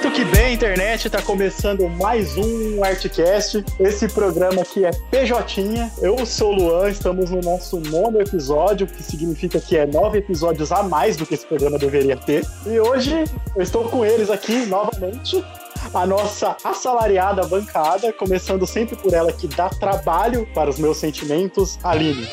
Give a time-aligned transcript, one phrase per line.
[0.00, 3.64] Muito que bem, internet, está começando mais um Artcast.
[3.80, 5.60] Esse programa aqui é PJ.
[6.00, 10.70] Eu sou o Luan, estamos no nosso nono episódio, que significa que é nove episódios
[10.70, 12.46] a mais do que esse programa deveria ter.
[12.64, 13.24] E hoje
[13.56, 15.44] eu estou com eles aqui novamente.
[15.92, 21.76] A nossa assalariada bancada, começando sempre por ela que dá trabalho para os meus sentimentos,
[21.82, 22.28] Aline.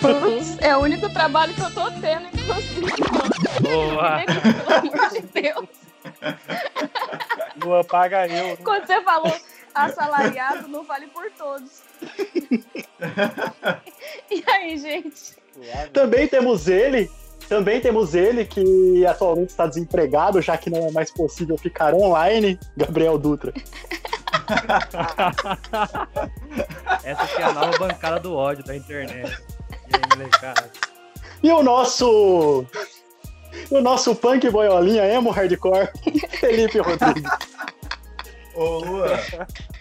[0.00, 2.92] Putz, é o único trabalho que eu tô tendo, inclusive.
[3.60, 4.22] Boa!
[4.24, 5.87] Pelo amor de Deus.
[7.62, 8.56] Lua paga eu.
[8.58, 9.34] Quando você falou
[9.74, 11.82] assalariado, não vale por todos.
[14.30, 15.36] E aí, gente?
[15.92, 17.10] Também temos ele,
[17.48, 22.58] também temos ele que atualmente está desempregado, já que não é mais possível ficar online,
[22.76, 23.52] Gabriel Dutra.
[27.04, 29.30] Essa aqui é a nova bancada do ódio da internet.
[29.70, 30.70] E aí, molecada?
[31.42, 32.66] E o nosso
[33.70, 35.88] o nosso punk boiolinha emo hardcore,
[36.40, 37.30] Felipe Rodrigues.
[38.54, 39.18] Ô, Lua,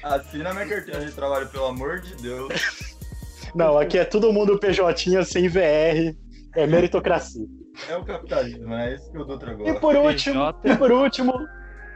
[0.03, 2.95] assina minha carteira de trabalho, pelo amor de Deus.
[3.55, 6.15] Não, aqui é todo mundo PJ sem VR,
[6.55, 7.45] é meritocracia.
[7.89, 9.79] É o capitalismo, é isso que o Dutra E gosta.
[9.79, 11.33] por último, e por último,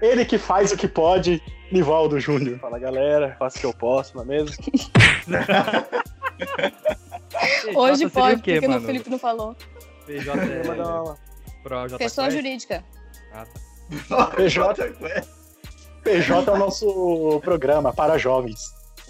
[0.01, 2.59] ele que faz o que pode, Nivaldo Júnior.
[2.59, 4.55] Fala galera, faço o que eu posso, não é mesmo?
[7.75, 8.81] Hoje PJ pode, o quê, porque mano?
[8.81, 9.55] o Felipe não falou.
[10.05, 11.30] PJ é...
[11.63, 12.37] J Pessoa Quest?
[12.37, 12.83] jurídica.
[13.33, 13.45] Ah,
[14.09, 14.27] tá.
[14.35, 14.93] PJ.
[16.03, 18.59] PJ é o nosso programa para jovens.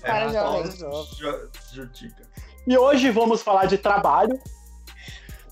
[0.01, 0.77] Para É, jovens.
[0.77, 2.23] Jo- Jutica.
[2.67, 4.39] E hoje vamos falar de trabalho.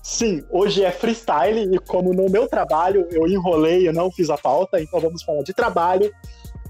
[0.02, 4.36] Sim, hoje é freestyle e como no meu trabalho eu enrolei, eu não fiz a
[4.36, 6.12] pauta, então vamos falar de trabalho,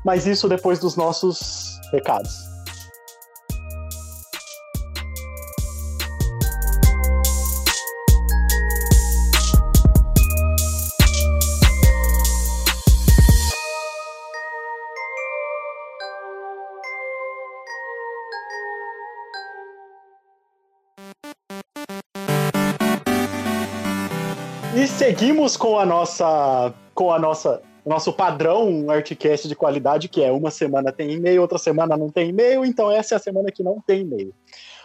[0.05, 2.33] mas isso depois dos nossos recados.
[25.10, 30.52] Seguimos com a nossa com a nossa nosso padrão Artcast de qualidade, que é uma
[30.52, 33.80] semana tem e-mail, outra semana não tem e-mail, então essa é a semana que não
[33.80, 34.32] tem e-mail.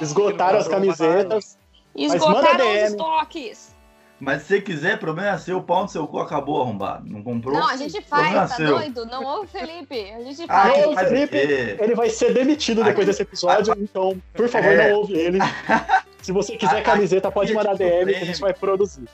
[0.00, 1.56] Esgotaram as camisetas.
[1.94, 3.67] Esgotaram os estoques.
[4.20, 7.08] Mas se você quiser, problema é seu, o pau no seu cu acabou arrombado.
[7.08, 7.54] Não comprou?
[7.54, 8.66] Não, a gente faz, tá seu.
[8.66, 9.06] doido?
[9.06, 10.10] Não ouve, Felipe.
[10.10, 10.86] A gente Ah, faz.
[10.86, 11.76] Não, faz o Felipe, quê?
[11.80, 14.90] Ele vai ser demitido depois desse episódio, então, por favor, É.
[14.90, 15.38] não ouve ele.
[16.20, 19.04] Se você quiser camiseta, pode é mandar DM que a gente vai produzir.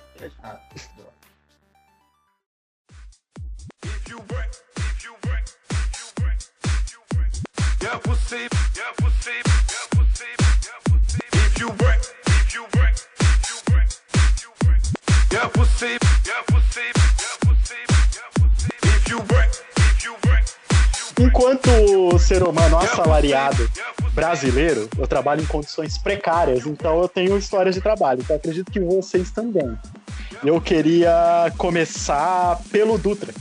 [22.25, 23.71] Ser humano assalariado
[24.13, 28.21] brasileiro, eu trabalho em condições precárias, então eu tenho histórias de trabalho.
[28.23, 29.77] Então acredito que vocês também.
[30.43, 33.33] Eu queria começar pelo Dutra.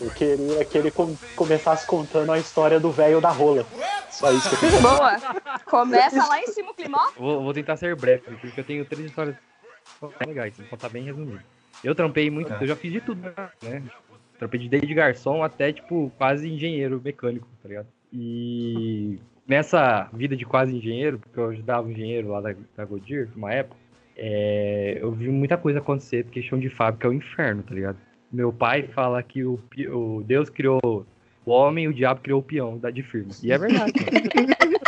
[0.00, 3.66] Eu queria que ele com- começasse contando a história do velho da rola.
[4.10, 4.80] Só isso que eu queria.
[4.80, 5.16] Boa.
[5.64, 7.00] Começa lá em cima o climó.
[7.18, 9.34] Vou, vou tentar ser breve, porque eu tenho três histórias
[10.26, 11.40] legais, vou contar bem resumido.
[11.84, 12.58] Eu trampei muito, É.
[12.60, 13.20] eu já fiz de tudo,
[13.62, 13.82] né?
[14.38, 17.86] Trampei de desde garçom até, tipo, quase engenheiro mecânico, tá ligado?
[18.12, 23.28] E nessa vida de quase engenheiro, porque eu ajudava o engenheiro lá da, da Goodyear,
[23.36, 23.76] uma época,
[24.16, 27.98] é, eu vi muita coisa acontecer, porque chão de fábrica é o inferno, tá ligado?
[28.32, 29.60] Meu pai fala que o,
[29.92, 31.06] o Deus criou
[31.44, 33.30] o homem e o diabo criou o peão da de firma.
[33.42, 34.76] E é verdade, mano.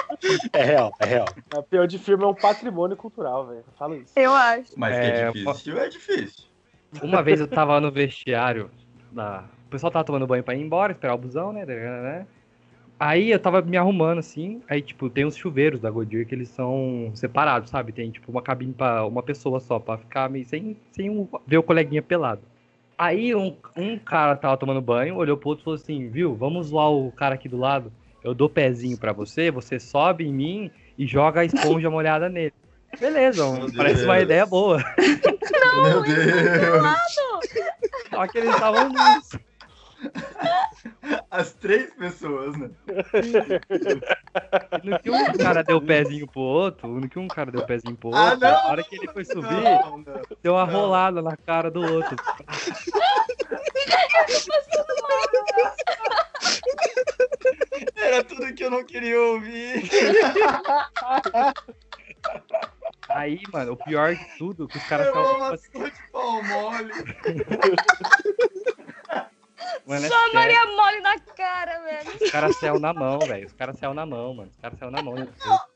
[0.52, 1.26] É real, é real.
[1.52, 3.60] A pior de firma é um patrimônio cultural, velho.
[3.60, 4.12] Eu falo isso.
[4.18, 4.72] Eu acho.
[4.76, 6.44] Mas que É, é difícil, é difícil.
[7.02, 8.70] Uma vez eu tava no vestiário,
[9.10, 9.44] da...
[9.66, 11.64] o pessoal tava tomando banho pra ir embora, esperar o busão, né?
[11.64, 12.26] né?
[13.00, 16.48] Aí eu tava me arrumando assim, aí tipo, tem os chuveiros da Goodyear que eles
[16.48, 17.92] são separados, sabe?
[17.92, 21.58] Tem tipo uma cabine pra uma pessoa só, pra ficar meio sem, sem um- ver
[21.58, 22.42] o coleguinha pelado.
[22.96, 26.66] Aí um, um cara tava tomando banho, olhou pro outro e falou assim, viu, vamos
[26.68, 27.92] zoar o cara aqui do lado,
[28.24, 32.52] eu dou pezinho pra você, você sobe em mim e joga a esponja molhada nele.
[32.98, 34.24] Beleza, Meu parece uma Deus.
[34.24, 34.78] ideia boa.
[35.84, 37.77] Meu Deus!
[38.18, 39.38] Só que eles estavam nisso.
[41.30, 42.68] As três pessoas, né?
[44.82, 48.08] No que um cara deu pezinho pro outro, no que um cara deu pezinho pro
[48.08, 48.50] outro, Ah, não!
[48.50, 50.22] na hora que ele foi subir, Não, não.
[50.42, 52.16] deu uma rolada na cara do outro.
[57.94, 59.88] Era tudo que eu não queria ouvir.
[63.08, 65.56] Aí, mano, o pior de tudo, que os caras estavam.
[65.56, 66.92] Tipo, pau mole.
[69.86, 72.10] mano, é Só sério, Maria mole na cara, velho.
[72.22, 73.46] os caras saiu na mão, velho.
[73.46, 74.50] Os caras saiu na mão, mano.
[74.50, 75.14] Os caras saiu na mão.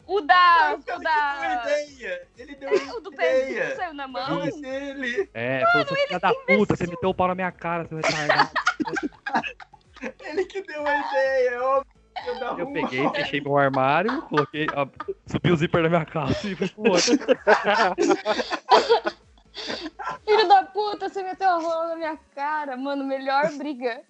[0.06, 0.75] O da.
[0.75, 1.62] O Ele deu uma da.
[1.62, 2.28] ideia.
[2.38, 3.76] Ele deu uma O do Pedro ideia.
[3.76, 4.28] saiu na mão.
[4.28, 5.31] Não é dele.
[5.34, 8.50] É, falou, seu filho da puta, você meteu o pau na minha cara, seu retardado.
[10.25, 11.84] Ele que deu a ideia, ó.
[12.40, 12.72] da Eu rua.
[12.72, 14.87] peguei, fechei meu armário, coloquei, ó,
[15.26, 17.16] subi o zíper da minha calça e fui pro outro.
[20.25, 23.04] Filho da puta, você meteu a rola na minha cara, mano.
[23.04, 24.00] Melhor briga.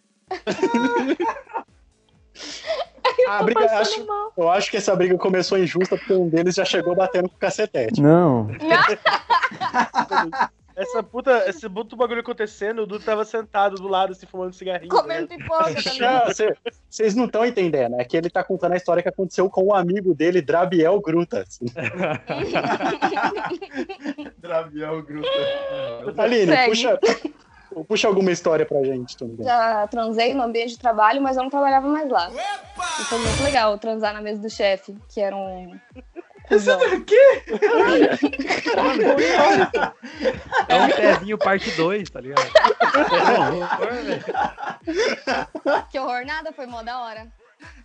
[3.28, 4.32] A briga, acho, mal.
[4.36, 7.38] eu acho que essa briga começou injusta porque um deles já chegou batendo com o
[7.38, 8.00] cacetete.
[8.00, 8.48] Não.
[10.74, 14.90] Essa puta, esse puto bagulho acontecendo, o Dudu tava sentado do lado, assim, fumando cigarrinho.
[14.90, 15.36] Comendo né?
[15.36, 16.26] pipoca, tá ligado?
[16.28, 16.56] Não, cê-
[16.88, 19.74] Vocês não estão entendendo, é que ele tá contando a história que aconteceu com um
[19.74, 21.60] amigo dele, Drabiel Grutas.
[24.38, 25.28] Drabiel Gruta.
[26.18, 26.68] Aline, Segue.
[26.70, 26.98] puxa,
[27.88, 29.44] puxa alguma história pra gente também.
[29.44, 32.30] Já transei no ambiente de trabalho, mas eu não trabalhava mais lá.
[32.30, 35.78] E foi muito legal transar na mesa do chefe, que era um.
[36.48, 36.78] Cuzão.
[40.68, 42.50] É um pezinho parte 2, tá ligado?
[45.90, 47.26] Que horror, nada, foi mó da hora.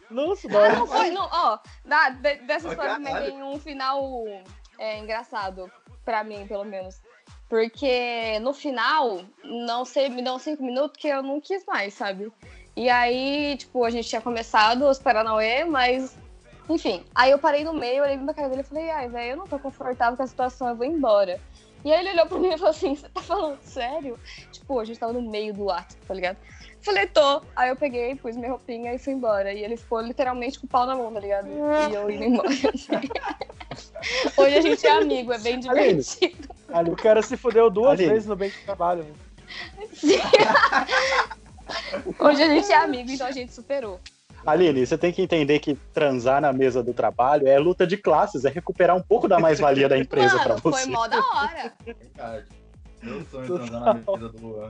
[0.09, 0.73] Nossa, Ah, da hora.
[0.75, 4.01] não foi, não, ó, da, de- dessa história também tem um final
[4.79, 5.69] é, engraçado,
[6.05, 7.01] pra mim, pelo menos.
[7.49, 12.31] Porque no final, não sei, me dão cinco minutos que eu não quis mais, sabe?
[12.75, 16.15] E aí, tipo, a gente tinha começado os Paranauê, mas.
[16.69, 19.37] Enfim, aí eu parei no meio, olhei pra cara dele e falei, ai, velho, eu
[19.37, 21.39] não tô confortável com a situação, eu vou embora.
[21.85, 24.19] E aí ele olhou pra mim e falou assim, você tá falando sério?
[24.51, 26.37] Tipo, a gente tava no meio do ato, tá ligado?
[26.81, 27.41] Falei, tô.
[27.55, 29.53] Aí eu peguei, pus minha roupinha e fui embora.
[29.53, 31.47] E ele ficou literalmente com o pau na mão, tá ligado?
[31.47, 32.49] E eu indo embora.
[34.37, 36.49] Hoje a gente é amigo, é bem divertido.
[36.91, 38.13] O cara se fudeu duas Aline.
[38.13, 39.03] vezes no bem de trabalho.
[39.03, 39.15] velho.
[42.19, 43.99] Hoje a gente é amigo, então a gente superou.
[44.45, 48.45] Aline, você tem que entender que transar na mesa do trabalho é luta de classes,
[48.45, 50.89] é recuperar um pouco da mais-valia da empresa pra Mano, foi você.
[50.89, 51.73] mó da hora.
[53.01, 54.69] Meu sonho é transar na mesa do Luan.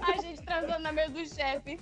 [0.00, 1.80] A gente transando na mesa do chefe.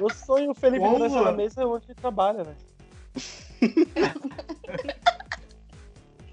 [0.00, 2.54] Eu sonho o Felipe dançando na mesa onde ele trabalha, né?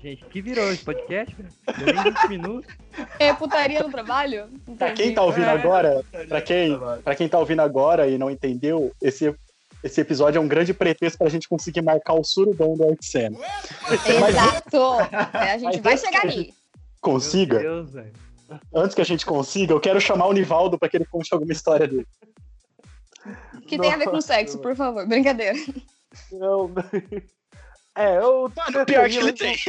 [0.01, 1.50] Gente, que virou esse podcast, velho?
[1.77, 2.75] Deu nem 20 minutos.
[3.19, 4.50] É putaria no trabalho?
[4.77, 5.03] Pra Entendi.
[5.03, 5.50] quem tá ouvindo É.
[5.50, 9.36] agora, pra quem, pra quem tá ouvindo agora e não entendeu, esse,
[9.83, 13.38] esse episódio é um grande pretexto pra gente conseguir marcar o surubão do Artsena.
[13.92, 14.77] Exato.
[15.33, 16.51] É, a gente Mas vai chegar ali.
[17.00, 17.59] Consiga?
[17.59, 18.13] Meu Deus, velho.
[18.74, 21.51] Antes que a gente consiga, eu quero chamar o Nivaldo pra que ele conte alguma
[21.53, 22.07] história dele.
[23.68, 25.07] Que tem a ver com Nossa, sexo, por favor.
[25.07, 25.56] Brincadeira.
[26.31, 26.71] Eu...
[27.96, 28.52] É, eu.
[28.56, 29.56] Mano, pior que ele tem.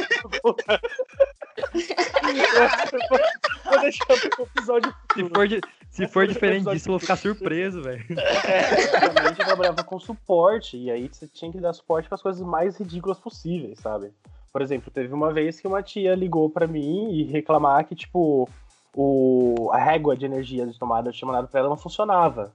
[3.65, 7.81] Vou deixar pro episódio Se for, de- se for diferente disso, eu vou ficar surpreso,
[7.81, 8.03] velho.
[8.09, 12.41] Antigamente eu trabalhava com suporte, e aí você tinha que dar suporte para as coisas
[12.41, 14.11] mais ridículas possíveis, sabe?
[14.51, 18.47] Por exemplo, teve uma vez que uma tia ligou para mim e reclamar que, tipo,
[18.95, 22.53] o, a régua de energia de tomada mandado pra ela não funcionava.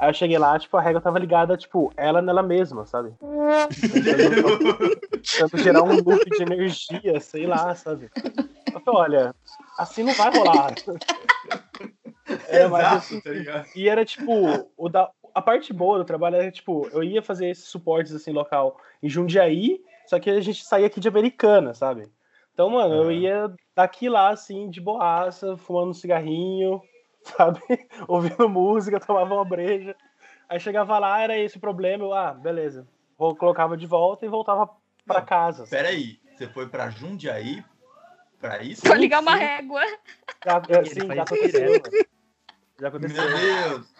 [0.00, 3.12] Aí eu cheguei lá, tipo, a régua tava ligada, tipo, ela nela mesma, sabe?
[5.38, 8.10] Tentando gerar um loop de energia, sei lá, sabe?
[8.72, 9.34] Eu falei, olha,
[9.76, 10.74] assim não vai rolar.
[12.46, 13.66] É, mas Exato, assim, tá ligado?
[13.74, 14.32] e era tipo,
[14.76, 18.30] o da, a parte boa do trabalho era tipo, eu ia fazer esses suportes assim
[18.30, 22.08] local em Jundiaí, só que a gente saía aqui de Americana, sabe?
[22.54, 26.80] Então, mano, eu ia daqui lá assim, de boaça, fumando um cigarrinho,
[27.36, 27.60] sabe?
[28.08, 29.94] Ouvindo música, tomava uma breja.
[30.48, 32.86] Aí chegava lá, era esse o problema, eu, ah, beleza.
[33.16, 34.68] Vou, colocava de volta e voltava
[35.06, 35.66] pra Não, casa.
[35.68, 37.62] Pera aí, você foi pra Jundiaí
[38.40, 38.82] pra isso?
[38.82, 39.38] Pra ligar uma sim.
[39.44, 39.82] régua.
[40.44, 41.72] Já, é, sim, já aconteceu.
[41.72, 41.80] Já
[42.80, 43.28] Meu aconteceu.
[43.38, 43.94] Deus!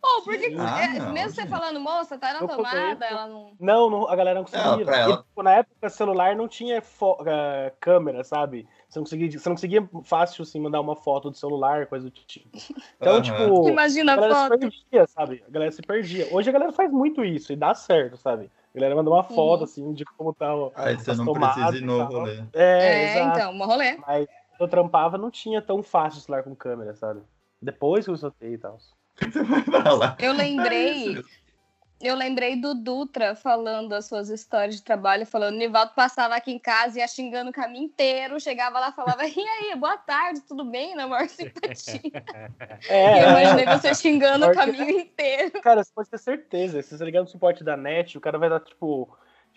[0.00, 3.52] Ô, porque Ah, é, não, mesmo você falando, moça, tá na Eu tomada, ela não.
[3.58, 4.84] Não, não, a galera não conseguia.
[4.84, 8.66] Pra ela- E, tipo, na época, celular não tinha eh, câmera, sabe?
[8.88, 12.10] Você não, conseguia, você não conseguia fácil, assim, mandar uma foto do celular, coisa do
[12.10, 12.48] tipo.
[12.96, 13.22] Então, Aham.
[13.22, 14.58] tipo, Imagina a a galera se foto.
[14.58, 15.44] perdia, sabe?
[15.46, 16.26] A galera se perdia.
[16.32, 18.50] Hoje a galera faz muito isso e dá certo, sabe?
[18.74, 19.64] A galera manda uma foto, Uhum.
[19.64, 20.72] assim, de como tá o...
[20.74, 22.38] Aí você não precisa ir no rolê.
[22.54, 23.38] É, É, exato.
[23.38, 23.96] então, um rolê.
[24.06, 27.20] Mas quando eu trampava, não tinha tão fácil o celular com câmera, sabe?
[27.60, 28.78] Depois que eu soltei e tal.
[30.22, 31.16] Eu lembrei
[32.00, 36.52] Eu lembrei do Dutra falando as suas histórias de trabalho, falando, o Nivaldo passava aqui
[36.52, 39.96] em casa e ia xingando o caminho inteiro, chegava lá e falava, e aí, boa
[39.96, 40.94] tarde, tudo bem?
[40.94, 41.98] Na maior simpatia.
[42.88, 45.60] É, eu imaginei você xingando o caminho inteiro.
[45.60, 46.80] Cara, você pode ter certeza.
[46.82, 49.08] Se você ligar no suporte da net, o cara vai estar, tipo,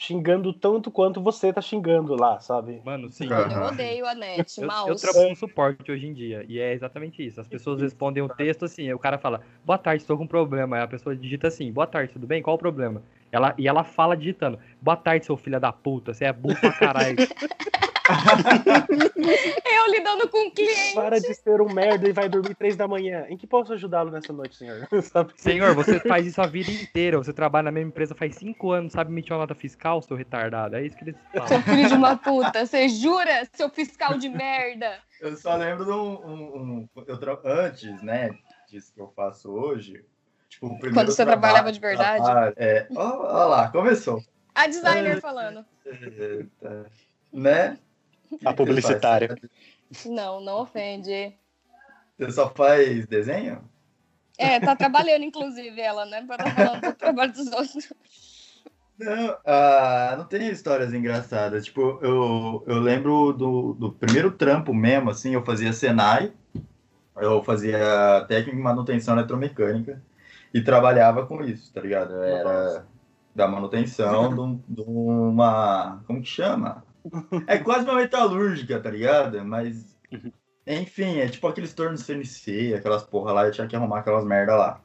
[0.01, 2.81] xingando tanto quanto você tá xingando lá, sabe?
[2.83, 3.27] Mano, sim.
[3.27, 3.53] Cara.
[3.53, 5.01] Eu odeio a net, Eu, eu mouse.
[5.01, 7.39] trabalho com suporte hoje em dia, e é exatamente isso.
[7.39, 10.27] As pessoas respondem um texto assim, aí o cara fala, boa tarde, estou com um
[10.27, 10.77] problema.
[10.77, 12.41] Aí a pessoa digita assim, boa tarde, tudo bem?
[12.41, 13.03] Qual o problema?
[13.31, 16.71] Ela, e ela fala digitando, boa tarde, seu filho da puta, você é burro pra
[16.73, 17.15] caralho.
[19.65, 20.93] Eu lidando com o cliente.
[20.93, 23.25] Para de ser um merda e vai dormir três da manhã.
[23.29, 24.87] Em que posso ajudá-lo nessa noite, senhor?
[25.03, 25.31] Sabe?
[25.37, 28.91] Senhor, você faz isso a vida inteira, você trabalha na mesma empresa faz cinco anos,
[28.93, 30.75] sabe emitir uma nota fiscal, seu retardado?
[30.75, 31.61] É isso que eles Seu falam.
[31.63, 34.97] filho de uma puta, você jura, seu fiscal de merda?
[35.21, 36.13] Eu só lembro de um.
[36.25, 38.31] um- um- eu tra- Antes, né,
[38.69, 40.03] disso que eu faço hoje.
[40.51, 42.23] Tipo, o primeiro Quando você trabalho- trabalhava de verdade?
[42.23, 44.21] trabalho- É, ó lá, começou.
[44.53, 45.65] A designer falando.
[45.85, 46.85] Eita,
[47.31, 47.77] né?
[48.43, 49.35] A publicitária.
[50.05, 51.33] Não, não ofende.
[52.19, 53.63] Você só faz desenho?
[54.37, 56.21] É, tá trabalhando, inclusive, ela, né?
[56.27, 57.93] Pra tá falando do trabalho dos outros.
[58.99, 61.65] Não, ah, não tem histórias engraçadas.
[61.65, 66.31] Tipo, eu, eu lembro do, do primeiro trampo mesmo, assim, eu fazia Senai,
[67.15, 70.01] eu fazia técnica em manutenção eletromecânica
[70.53, 72.13] e trabalhava com isso, tá ligado?
[72.13, 72.87] Eu Era
[73.35, 74.35] da manutenção
[74.67, 76.03] de, um- uma.
[76.05, 76.83] Como que chama?
[77.47, 79.43] É quase uma metalúrgica, tá ligado?
[79.45, 79.97] Mas.
[80.67, 84.55] Enfim, é tipo aqueles tornos CNC, aquelas porra lá, eu tinha que arrumar aquelas merda
[84.55, 84.81] lá.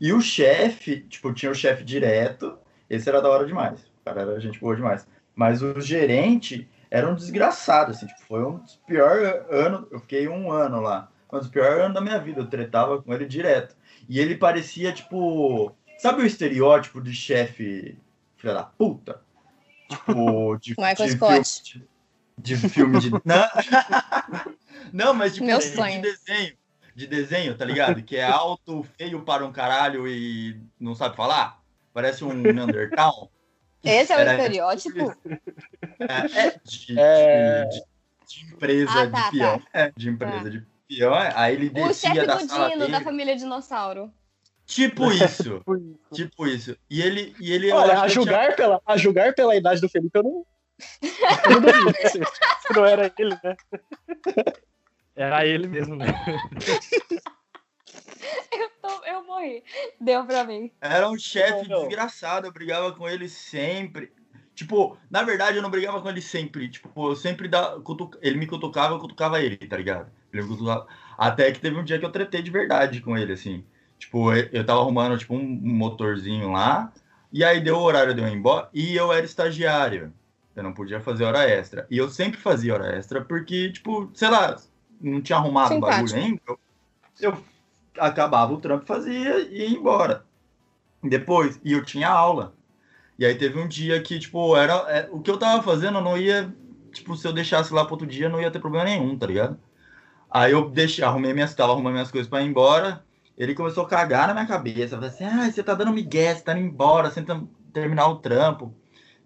[0.00, 2.58] E o chefe, tipo, tinha o chefe direto,
[2.90, 3.80] esse era da hora demais.
[4.00, 5.06] O cara era gente boa demais.
[5.34, 9.86] Mas o gerente era um desgraçado, assim, tipo, foi um dos piores anos.
[9.90, 11.10] Eu fiquei um ano lá.
[11.32, 12.40] Um dos piores anos da minha vida.
[12.40, 13.74] Eu tretava com ele direto.
[14.08, 15.74] E ele parecia, tipo.
[15.98, 17.96] Sabe o estereótipo de chefe
[18.36, 19.20] filha da puta?
[19.88, 21.72] Tipo, de, Michael de Scott.
[21.72, 21.88] filme
[22.38, 23.10] de, de filme de.
[23.24, 23.48] Não,
[24.92, 26.00] não mas tipo, Meu de, sonho.
[26.02, 26.56] de desenho.
[26.94, 28.02] De desenho, tá ligado?
[28.02, 31.62] Que é alto, feio para um caralho e não sabe falar.
[31.94, 33.30] Parece um Neandertal.
[33.82, 35.16] Esse é o Era- estereótipo?
[36.00, 37.64] É, é, de, É.
[37.64, 37.82] de-
[38.26, 39.62] de empresa Ah, tá, de peão.
[39.72, 40.48] É, de empresa Tá.
[40.50, 41.14] de peão.
[41.14, 41.32] é.
[41.34, 42.92] Aí ele O descia chefe da do sala Dino, dele.
[42.92, 44.12] da família Dinossauro.
[44.66, 45.60] Tipo isso.
[45.64, 45.98] Por isso.
[46.14, 46.76] tipo isso.
[46.90, 47.34] E ele.
[47.40, 50.22] E ele Olha, a eu tinha- julgar, pela, a julgar pela idade do Felipe, eu
[50.22, 50.46] não.
[51.44, 51.92] Eu não duvido.
[52.04, 52.20] assim.
[52.74, 53.56] Não era ele, né?
[55.14, 56.06] Era ele mesmo, né?
[58.50, 59.62] Eu, tô- eu morri.
[60.00, 60.70] Deu pra mim.
[60.80, 64.12] Era um chefe desgraçado, eu brigava com ele sempre.
[64.54, 66.68] Tipo, na verdade eu não brigava com ele sempre.
[66.68, 70.10] Tipo, eu sempre da, cutu- ele me cutucava, eu cutucava ele, tá ligado?
[70.32, 70.86] Ele me cutucava.
[71.16, 73.64] Até que teve um dia que eu tretei de verdade com ele, assim.
[73.98, 76.92] Tipo, eu, tava arrumando tipo, um motorzinho lá,
[77.32, 80.12] e aí deu o horário de eu ir embora, e eu era estagiário.
[80.54, 81.86] Eu não podia fazer hora extra.
[81.90, 84.56] E eu sempre fazia hora extra porque, tipo, sei lá,
[85.00, 86.40] não tinha arrumado o bagulho ainda.
[86.46, 86.58] Eu,
[87.20, 87.44] eu
[87.96, 90.24] acabava o trampo, fazia e ia embora.
[91.02, 92.54] Depois, e eu tinha aula.
[93.22, 96.18] E aí teve um dia que, tipo, era, é, o que eu tava fazendo não
[96.18, 96.52] ia,
[96.92, 99.60] tipo, se eu deixasse lá pro outro dia, não ia ter problema nenhum, tá ligado?
[100.28, 103.04] Aí eu deixei, arrumei minhas, tava arrumando minhas coisas pra ir embora.
[103.38, 104.96] Ele começou a cagar na minha cabeça.
[104.96, 107.40] Falei assim, ah, você tá dando migué, você tá indo embora, tá
[107.72, 108.74] terminar o trampo.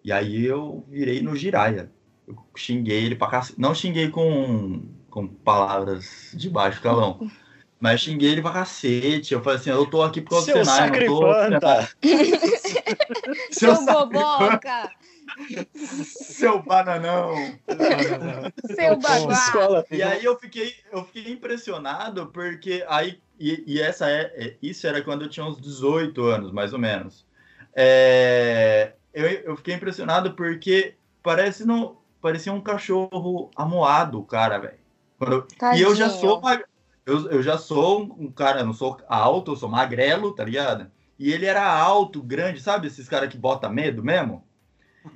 [0.04, 1.90] E aí eu virei no giraia.
[2.28, 3.58] Eu xinguei ele pra cacete.
[3.58, 7.30] Não xinguei com, com palavras de baixo calão.
[7.78, 9.34] Mas xinguei ele pra cacete.
[9.34, 11.22] Eu falei assim, eu tô aqui por causa Seu do Senai, não tô...
[13.52, 14.90] Seu Seu, boboca!
[16.04, 17.34] seu bananão.
[18.74, 19.32] Seu baguá!
[19.34, 19.84] Escola.
[19.90, 24.86] E aí eu fiquei, eu fiquei impressionado porque aí e, e essa é, é- isso
[24.86, 27.26] era quando eu tinha uns 18 anos, mais ou menos.
[27.74, 34.78] É, eu, eu fiquei impressionado porque parece no, parecia um cachorro amoado, o cara, velho.
[35.76, 36.40] E eu já sou
[37.06, 40.90] eu, eu já sou um cara, eu não sou alto, eu sou magrelo, tá ligado?
[41.18, 42.88] E ele era alto, grande, sabe?
[42.88, 44.44] Esses caras que bota medo mesmo.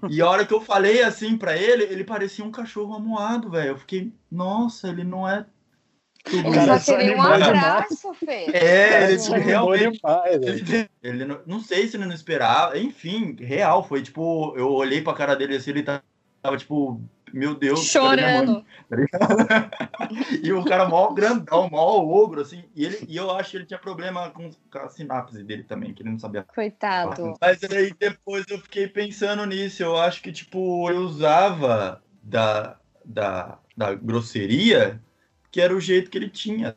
[0.08, 3.70] E a hora que eu falei assim pra ele, ele parecia um cachorro amuado, velho.
[3.70, 5.44] Eu fiquei, nossa, ele não é
[6.24, 8.46] tudo Ele cara só queria um abraço, Fê.
[8.52, 10.00] É, ele Desanimou realmente.
[10.00, 10.58] demais, velho.
[10.58, 12.78] Ele, ele não, não sei se ele não esperava.
[12.78, 17.00] Enfim, real, foi tipo, eu olhei pra cara dele assim, ele tava, tipo,
[17.32, 18.46] meu Deus, cadê minha mãe?
[18.46, 18.64] Chorando.
[20.42, 22.64] E o cara mó grandão, mó ogro, assim.
[22.74, 26.02] E, ele, e eu acho que ele tinha problema com, a sinapse dele também, que
[26.02, 27.34] ele não sabia Coitado.
[27.40, 29.82] Mas aí depois eu fiquei pensando nisso.
[29.82, 35.00] Eu acho que, tipo, eu usava da, da, da grosseria,
[35.50, 36.76] que era o jeito que ele tinha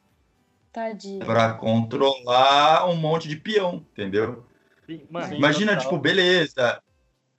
[0.72, 1.26] Tadinho.
[1.26, 4.46] pra controlar um monte de peão, entendeu?
[4.86, 5.34] Sim, Mano.
[5.36, 5.84] Imagina, total.
[5.84, 6.83] tipo, beleza.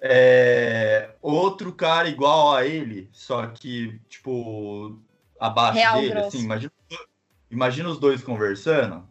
[0.07, 5.01] É, outro cara igual a ele, só que, tipo,
[5.41, 6.29] abaixo Real dele, grosso.
[6.29, 6.73] assim, imagina,
[7.51, 9.03] imagina os dois conversando.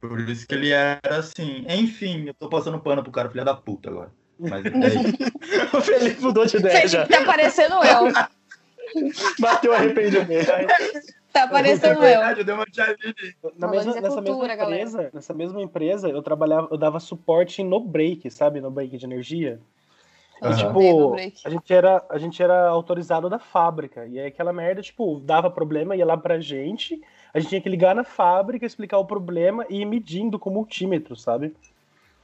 [0.00, 1.64] Por isso que ele era assim.
[1.68, 4.12] Enfim, eu tô passando pano pro cara, filha da puta agora.
[4.38, 4.70] Mas é.
[5.76, 7.06] O Felipe mudou de ideia já.
[7.08, 8.12] Tá parecendo eu.
[9.40, 10.46] Bateu arrependimento.
[11.32, 12.00] Tá parecendo eu.
[12.02, 12.66] verdade, eu dei uma.
[13.58, 14.82] Na mesma, é nessa, cultura, mesma galera.
[14.82, 18.60] empresa, nessa mesma empresa, eu trabalhava, eu dava suporte no break, sabe?
[18.60, 19.60] No break de energia.
[20.42, 21.14] E, tipo,
[21.44, 24.06] a gente, era, a gente era autorizado da fábrica.
[24.06, 27.00] E aí aquela merda, tipo, dava problema, ia lá pra gente.
[27.32, 31.16] A gente tinha que ligar na fábrica, explicar o problema e ir medindo com multímetro,
[31.16, 31.54] sabe?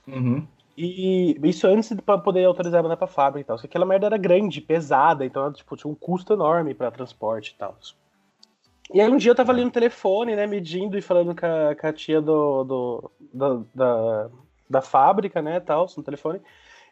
[0.07, 0.47] Uhum.
[0.77, 3.57] E isso antes pra poder autorizar mandar pra fábrica e tal.
[3.59, 7.51] Só que aquela merda era grande, pesada, então tipo, tinha um custo enorme pra transporte
[7.51, 7.77] e tal.
[8.93, 11.75] E aí um dia eu tava ali no telefone, né, medindo e falando com a,
[11.75, 14.31] com a tia do, do- da, da,
[14.69, 16.41] da fábrica, né, tal, no telefone.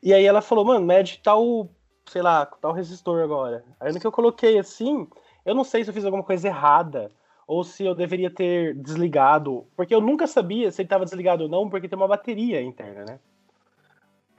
[0.02, 1.69] E aí ela falou, mano, mede tal,
[2.07, 3.64] sei lá, tal resistor agora.
[3.78, 5.07] Aí no que eu coloquei assim,
[5.45, 7.11] eu não sei se eu fiz alguma coisa errada
[7.47, 11.49] ou se eu deveria ter desligado, porque eu nunca sabia se ele tava desligado ou
[11.49, 13.21] não, porque tem uma bateria interna, né?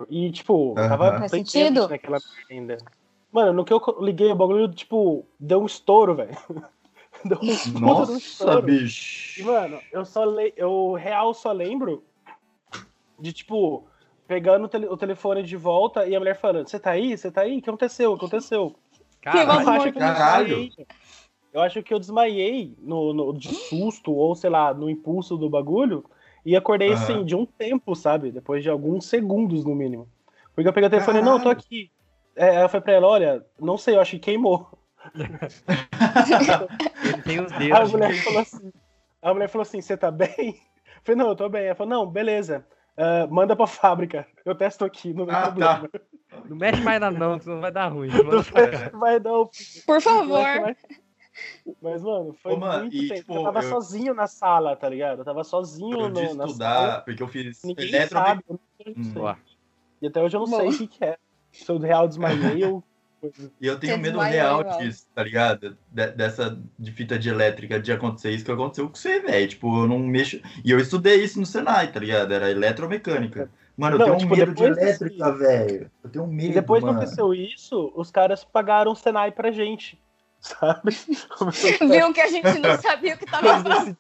[0.10, 1.90] E, tipo, tava Faz bem sentido.
[1.90, 2.78] naquela ainda.
[3.32, 6.38] Mano, no que eu liguei o bagulho, tipo, deu um estouro, velho.
[7.26, 8.70] deu um um Nossa, estouro.
[8.70, 9.44] E, bicho.
[9.44, 10.54] mano, eu só le...
[10.56, 12.04] eu real só lembro
[13.20, 13.88] de, tipo,
[14.32, 17.18] pegando o, tele- o telefone de volta e a mulher falando, você tá aí?
[17.18, 17.58] Você tá aí?
[17.58, 18.14] O que aconteceu?
[18.14, 18.74] O que aconteceu?
[19.22, 20.48] Que eu acho que eu caralho.
[20.48, 20.88] desmaiei.
[21.52, 25.50] Eu acho que eu desmaiei no, no- de susto, ou sei lá, no impulso do
[25.50, 26.06] bagulho,
[26.46, 27.04] e acordei Aham.
[27.04, 28.32] assim, de um tempo, sabe?
[28.32, 30.08] Depois de alguns segundos, no mínimo.
[30.56, 31.60] Porque eu peguei o telefone e não, eu tô Caralho.
[31.60, 31.92] aqui.
[32.34, 34.66] É, ela foi pra ela, olha, não sei, eu acho que queimou.
[37.04, 37.92] ele tem os Aí a dedos.
[37.92, 38.72] mulher falou assim,
[39.22, 40.32] a mulher falou assim, você tá bem?
[40.96, 41.66] Eu falei, não, eu tô bem.
[41.66, 42.66] Ela falou, não, beleza.
[42.98, 44.28] Ah, manda pra fábrica.
[44.46, 45.90] Eu testo aqui, não Ah, problema.
[46.46, 48.10] Não mexe mais na não, que senão vai dar ruim.
[49.00, 49.50] Vai não,
[49.86, 50.76] Por favor.
[51.82, 53.20] Mas, mano, foi Ô, mano, muito e, tempo.
[53.22, 55.20] tipo, eu tava eu- sozinho na sala, tá ligado?
[55.20, 57.02] Eu tava sozinho Eu no, na estudar, sala.
[57.02, 58.18] porque eu fiz Ninguém eletro...
[58.18, 58.44] sabe.
[58.50, 58.62] Eu não
[58.98, 59.36] Hum.
[60.02, 61.18] E até hoje eu não sei o que, que é.
[61.52, 62.84] Se eu real desmaiei ou.
[63.60, 65.78] E eu tenho Você medo real disso, tá ligado?
[65.92, 69.48] De- dessa de fita de elétrica, de acontecer isso que aconteceu com você, velho.
[69.48, 70.40] Tipo, eu não mexo.
[70.66, 72.34] E eu estudei isso no Senai, tá ligado?
[72.34, 73.50] Era eletromecânica.
[73.78, 75.92] Mano, eu Não, tenho tipo, um medo de elétrica, velho.
[76.04, 76.50] Eu tenho um medo.
[76.50, 77.00] E depois que mano.
[77.00, 80.00] aconteceu isso, os caras pagaram o Senai pra gente.
[80.42, 80.92] Sabe?
[81.88, 83.96] Viu que a gente não sabia o que tava fazendo.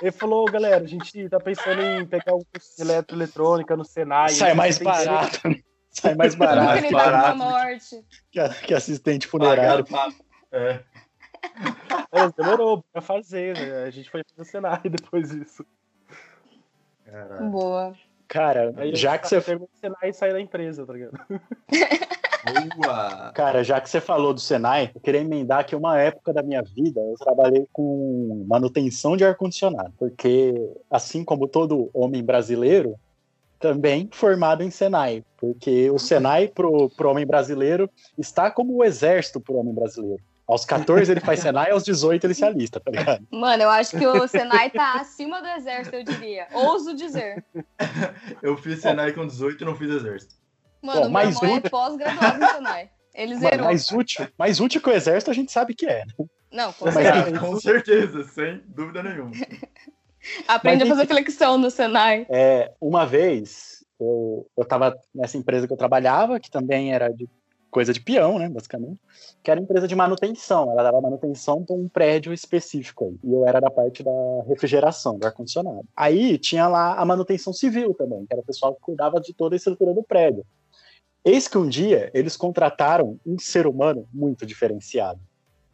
[0.00, 4.30] Ele falou, galera, a gente tá pensando em pegar um curso de eletroeletrônica no Senai.
[4.30, 5.48] Sai mais Tem que- barato.
[5.48, 5.56] né?
[5.92, 7.38] Sai mais barato a barato.
[7.38, 8.04] morte.
[8.30, 9.84] que, que assistente funerário.
[10.50, 10.80] É.
[12.12, 13.82] É, demorou pra fazer, né?
[13.82, 15.66] A gente foi fazer Senai depois disso.
[17.04, 17.50] Caralho.
[17.50, 17.94] Boa.
[18.28, 21.18] Cara, Aí eu já que você terminei o Senai e saí da empresa, tá ligado?
[22.76, 23.32] Boa!
[23.34, 26.62] Cara, já que você falou do Senai, eu queria emendar que uma época da minha
[26.62, 30.54] vida eu trabalhei com manutenção de ar-condicionado, porque
[30.90, 32.94] assim como todo homem brasileiro,
[33.62, 39.40] também formado em Senai, porque o Senai pro, pro homem brasileiro está como o exército
[39.40, 40.22] pro homem brasileiro.
[40.46, 43.24] Aos 14 ele faz Senai, aos 18 ele se alista, tá ligado?
[43.30, 46.48] Mano, eu acho que o Senai tá acima do exército, eu diria.
[46.52, 47.42] Ouso dizer.
[48.42, 50.34] Eu fiz Senai com 18 e não fiz exército.
[50.82, 52.90] Mano, Bom, meu mais irmão um- é pós-graduado no Senai.
[53.14, 53.64] Ele Mano, zerou.
[53.66, 56.02] mais útil, mais útil que o exército a gente sabe que é.
[56.50, 57.38] Não, com Mas-.
[57.38, 59.30] Com certeza, sem dúvida nenhuma.
[60.46, 62.26] Aprende Mas a fazer flexão no Senai.
[62.30, 67.28] É, uma vez, eu, eu tava nessa empresa que eu trabalhava, que também era de
[67.70, 69.00] coisa de peão, né, basicamente,
[69.42, 70.70] que era empresa de manutenção.
[70.70, 73.18] Ela dava manutenção para um prédio específico aí.
[73.24, 74.12] E eu era da parte da
[74.46, 75.86] refrigeração, do ar-condicionado.
[75.96, 79.54] Aí tinha lá a manutenção civil também, que era o pessoal que cuidava de toda
[79.54, 80.44] a estrutura do prédio.
[81.24, 85.20] Eis que um dia eles contrataram um ser humano muito diferenciado.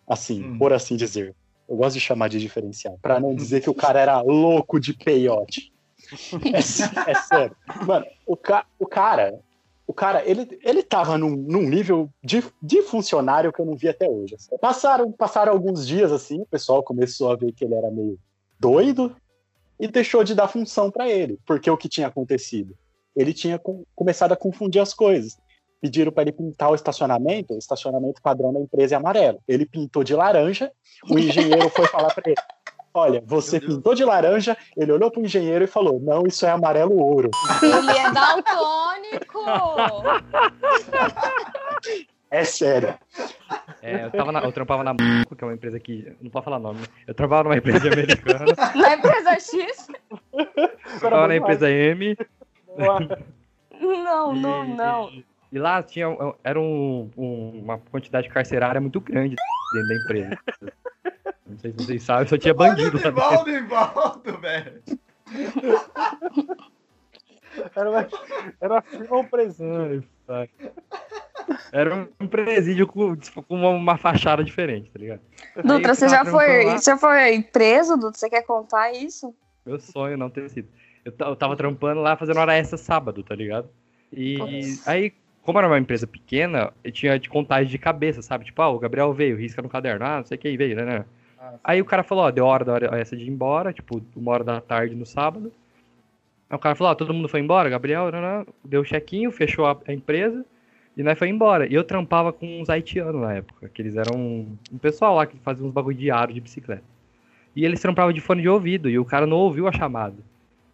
[0.07, 0.59] Assim, Hum.
[0.59, 1.35] por assim dizer.
[1.69, 4.95] Eu gosto de chamar de diferenciado, para não dizer que o cara era louco de
[4.95, 5.73] peiote.
[6.53, 6.59] É,
[7.11, 7.55] é sério.
[7.87, 9.39] Mano, o, ca o cara,
[9.87, 13.89] o cara, ele, ele tava num, num nível de, de funcionário que eu não vi
[13.89, 14.35] até hoje.
[14.35, 14.57] assim.
[14.59, 18.19] Passaram, passaram alguns dias assim, o pessoal começou a ver que ele era meio
[18.59, 19.15] doido
[19.79, 22.75] e deixou de dar função para ele, porque o que tinha acontecido?
[23.15, 25.37] Ele tinha com- começado a confundir as coisas.
[25.81, 29.39] Pediram para ele pintar o estacionamento, o estacionamento padrão da empresa é amarelo.
[29.47, 30.73] Ele pintou de laranja,
[31.09, 32.37] o engenheiro foi falar para ele:
[32.93, 34.57] Olha, você pintou de laranja.
[34.77, 37.31] Ele olhou pro engenheiro e falou: Não, isso é amarelo ouro.
[37.63, 39.39] Ele é daltônico!
[42.31, 42.95] É sério.
[43.81, 46.13] É, eu, tava na- eu trampava na que é uma empresa que.
[46.21, 46.81] Não pode falar nome.
[46.81, 46.87] né?
[47.07, 48.45] Eu trabalhava numa empresa americana.
[48.75, 49.89] Na empresa X,
[50.35, 52.17] Eu trabalhava na empresa M.
[53.81, 55.11] Não, não, não.
[55.11, 56.07] E, e lá tinha
[56.45, 59.37] era um- um- uma quantidade carcerária muito grande
[59.73, 60.39] dentro da empresa.
[61.47, 63.51] Não sei se vocês sabem, só tinha bandido lá dentro.
[63.51, 64.83] E volta, velho.
[67.75, 68.09] Era uma,
[68.61, 68.85] era
[69.17, 70.05] um presídio.
[70.29, 70.49] Ai.
[71.73, 75.21] Era um presídio com, tipo, com uma, uma fachada diferente, tá ligado?
[75.57, 76.77] Dutra, Aí você já foi, lá.
[76.79, 78.19] já foi preso, Dutra?
[78.19, 79.35] Você quer contar isso?
[79.65, 80.69] Meu sonho não ter sido.
[81.05, 83.69] Eu, eu tava trampando lá fazendo hora extra sábado, tá ligado?
[84.13, 84.87] E Putz.
[84.89, 88.45] aí, como era uma empresa pequena, eu tinha de contagem de cabeça, sabe?
[88.45, 90.05] Tipo, ah, o Gabriel veio, risca no caderno.
[90.05, 91.05] Ah, não sei quem veio, né, né?
[91.63, 94.33] Aí o cara falou, ó, deu hora da hora essa de ir embora, tipo, uma
[94.33, 95.53] hora da tarde no sábado.
[96.51, 99.31] Aí o cara falou, ó, todo mundo foi embora, Gabriel, né, né, deu o chequinho,
[99.31, 100.45] fechou a, a empresa
[100.97, 101.67] e nós foi embora.
[101.67, 105.27] E eu trampava com uns haitianos na época, que eles eram um, um pessoal lá
[105.27, 106.83] que fazia uns bagulho diário de bicicleta.
[107.55, 110.17] E eles trampavam de fone de ouvido e o cara não ouviu a chamada.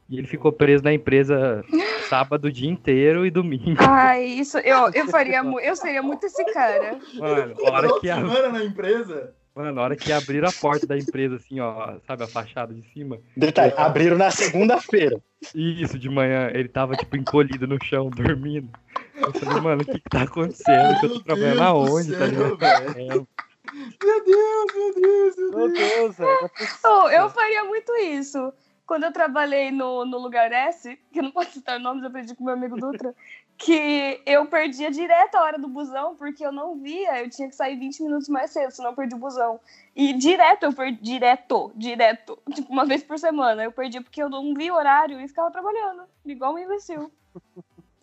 [0.08, 1.64] E ele ficou preso na empresa
[2.08, 3.76] sábado o dia inteiro e domingo.
[3.78, 6.98] Ai, isso, eu, eu faria, eu seria muito esse cara.
[7.14, 9.34] Mano, a hora que, a, semana na empresa.
[9.54, 12.82] mano, a hora que abriram a porta da empresa, assim, ó, sabe, a fachada de
[12.92, 13.18] cima.
[13.34, 15.18] Detalhe, abriram na segunda-feira.
[15.54, 18.68] Isso, de manhã, ele tava, tipo, encolhido no chão, dormindo.
[19.16, 21.00] Eu falei, mano, o que que tá acontecendo?
[21.00, 22.56] Que eu tô Meu trabalhando Deus do aonde, tá ligado?
[22.58, 22.98] velho.
[22.98, 25.88] É, Meu Deus, meu Deus, meu Meu Deus.
[25.94, 26.50] Deus, velho.
[26.84, 28.52] Oh, eu faria muito isso.
[28.86, 32.34] Quando eu trabalhei no, no Lugar S, que eu não posso citar nomes, eu aprendi
[32.34, 33.14] com meu amigo Dutra,
[33.56, 37.54] que eu perdia direto a hora do busão, porque eu não via, eu tinha que
[37.54, 39.58] sair 20 minutos mais cedo, senão eu perdi o busão.
[39.96, 44.28] E direto, eu perdi, direto, direto, tipo, uma vez por semana, eu perdi porque eu
[44.28, 47.10] não vi o horário e ficava trabalhando, igual um imbecil.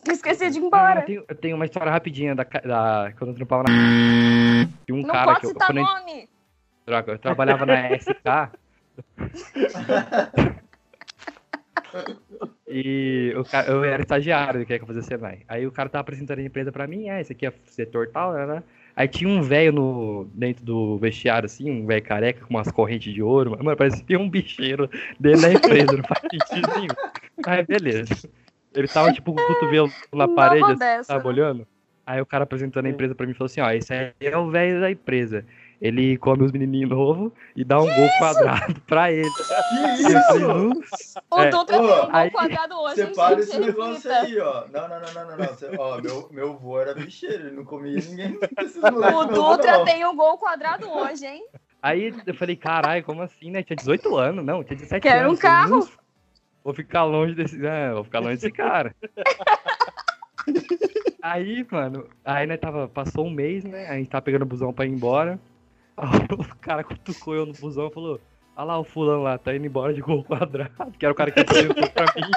[0.08, 1.04] Esqueci de ir eu, embora.
[1.04, 4.66] tenho, eu tenho uma história rapidinha da, da quando eu trampava na.
[4.88, 6.28] De um Não cara pode que eu, citar eu, nome!
[6.88, 8.52] droga, eu trabalhava na SK.
[12.68, 15.40] E o cara, eu era estagiário que ia fazer Senai.
[15.48, 18.34] Aí o cara tava apresentando a empresa pra mim, ah, esse aqui é setor tal,
[18.34, 18.64] né, né?
[18.96, 23.14] Aí tinha um velho no dentro do vestiário, assim, um velho careca com umas correntes
[23.14, 23.52] de ouro.
[23.52, 26.96] Mano, parecia um bicheiro dentro da empresa, não faz sentido nenhum.
[27.46, 28.30] Aí, beleza.
[28.74, 31.30] Ele tava, tipo, com o cotovelo na Nova parede, assim, dessa, tava né?
[31.30, 31.68] olhando.
[32.06, 34.50] Aí o cara apresentando a empresa pra mim falou assim, ó, esse aí é o
[34.50, 35.46] velho da empresa.
[35.82, 39.28] Ele come os menininhos novos e dá um gol quadrado pra ele.
[39.30, 40.84] Que isso?
[41.32, 41.50] O É.
[41.50, 44.66] Dutra Ô, tem um gol aí- quadrado hoje, hein, Separa esse negócio aí, ó.
[44.72, 45.46] Não, não, não, não, não, não.
[45.48, 48.38] Você- ó, meu, meu vô era bicheiro, ele não comia ninguém.
[48.62, 51.44] Esses moleques O Dutra tem um gol quadrado hoje, hein?
[51.82, 53.64] Aí eu falei, caralho, como assim, né?
[53.64, 55.40] Tinha 18 anos, não, tinha 17 Quero anos.
[55.40, 55.76] um Falei, carro.
[55.78, 55.92] "Nossa,
[56.64, 57.66] Vou ficar longe desse.
[57.66, 58.94] É, vou ficar longe desse cara.
[61.22, 63.88] aí, mano, aí né, tava, passou um mês, né?
[63.88, 65.40] A gente tava pegando o busão pra ir embora.
[66.32, 68.20] O cara cutucou eu no busão e falou:
[68.56, 71.32] Olha lá o fulano lá, tá indo embora de gol quadrado, que era o cara
[71.32, 72.32] que apresentou pra mim.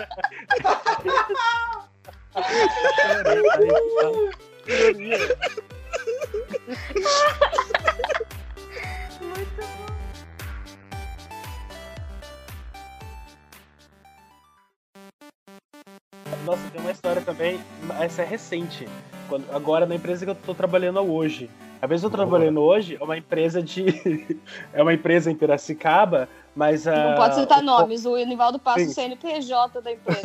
[16.45, 17.61] Nossa, tem uma história também,
[18.01, 18.87] essa é recente.
[19.29, 21.49] Quando, agora na empresa que eu tô trabalhando hoje.
[21.85, 22.17] A vez eu Boa.
[22.17, 23.85] trabalhando hoje é uma empresa de.
[24.73, 27.11] é uma empresa em Piracicaba, mas a.
[27.11, 28.07] Não pode citar o- nomes.
[28.07, 28.93] O Nivaldo passa o Sim.
[28.95, 30.23] CNPJ da empresa.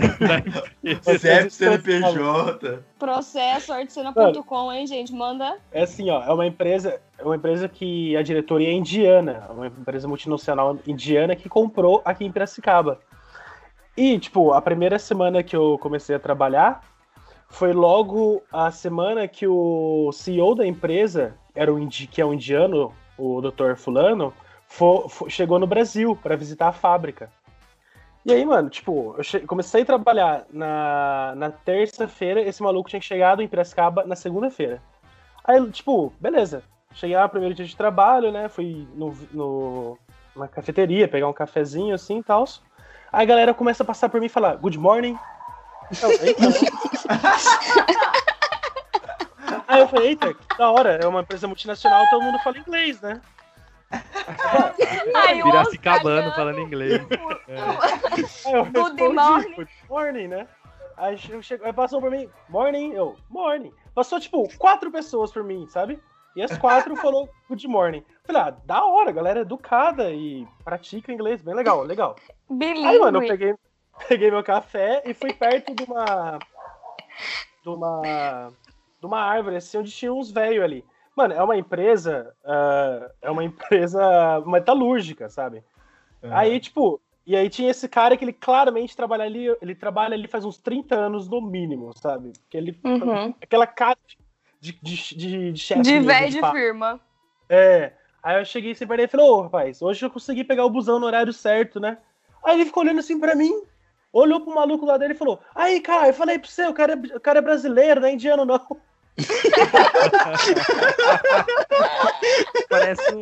[1.19, 2.79] CEP, CNPJ.
[2.97, 5.11] Processo artesana.com, hein, gente?
[5.11, 5.57] Manda.
[5.73, 9.51] É assim, ó, é uma empresa, é uma empresa que a diretoria é indiana, é
[9.51, 13.01] uma empresa multinacional indiana que comprou aqui em Piracicaba.
[13.97, 16.81] E, tipo, a primeira semana que eu comecei a trabalhar
[17.49, 22.33] foi logo a semana que o CEO da empresa, era o indi, que é um
[22.33, 23.75] indiano, o Dr.
[23.75, 24.33] Fulano,
[24.65, 27.29] fo- fo- chegou no Brasil para visitar a fábrica.
[28.25, 33.01] E aí, mano, tipo, eu che- comecei a trabalhar na, na terça-feira, esse maluco tinha
[33.01, 34.81] chegado em Piracicaba na segunda-feira.
[35.43, 36.63] Aí, tipo, beleza.
[36.93, 38.47] Cheguei lá no primeiro dia de trabalho, né?
[38.47, 39.97] Fui no, no,
[40.37, 42.45] na cafeteria pegar um cafezinho assim e tal.
[43.11, 45.13] Aí a galera começa a passar por mim e falar, good morning.
[45.13, 45.19] Né?
[49.69, 52.99] Aí eu falei, eita, que da hora, é uma empresa multinacional, todo mundo fala inglês,
[53.01, 53.21] né?
[55.15, 57.07] Aí, o Piracicabano Oscar falando inglês.
[57.47, 59.55] Aí eu Good respondi, morning.
[59.55, 60.47] Good morning, né?
[60.97, 63.71] Aí, che- chegou, aí passou por mim, morning, eu, morning.
[63.93, 66.01] Passou, tipo, quatro pessoas por mim, sabe?
[66.35, 68.03] E as quatro falou good morning.
[68.25, 72.15] Falei, ah, da hora, galera é educada e pratica inglês, bem legal, legal.
[72.49, 72.87] Bilíngue.
[72.87, 73.55] Aí, mano, eu peguei,
[74.07, 76.39] peguei meu café e fui perto de uma.
[77.63, 78.51] de uma.
[78.99, 80.85] De uma árvore, assim, onde tinha uns velhos ali.
[81.15, 82.33] Mano, é uma empresa.
[82.45, 85.63] ah, é uma empresa metalúrgica, sabe?
[86.31, 90.27] Aí, tipo, E aí tinha esse cara que ele claramente trabalha ali, ele trabalha ali
[90.27, 92.33] faz uns 30 anos no mínimo, sabe?
[92.49, 93.33] Que ele Uhum.
[93.41, 93.97] aquela cara
[94.59, 95.81] de, de, de, de chefe.
[95.81, 96.99] De véio de fa- firma.
[97.47, 97.93] É.
[98.23, 100.99] Aí eu cheguei sem perder e falei, ô rapaz, hoje eu consegui pegar o busão
[100.99, 101.99] no horário certo, né?
[102.43, 103.53] Aí ele ficou olhando assim pra mim,
[104.11, 106.93] olhou pro maluco lá dele e falou: Aí, cara, eu falei pra você, o cara
[106.93, 108.59] é, o cara é brasileiro, não é indiano, não.
[112.69, 113.21] Parece um.